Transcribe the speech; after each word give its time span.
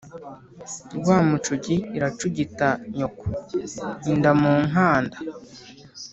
Rwamacugi 0.97 1.75
iracugita 1.97 2.67
nyoko.-Inda 2.95 4.31
mu 4.41 4.53
nkanda. 4.67 5.17